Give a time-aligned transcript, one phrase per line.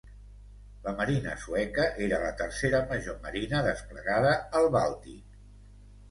[0.85, 4.31] La Marina Sueca era la tercera major marina desplegada
[4.61, 5.37] al Bàltic.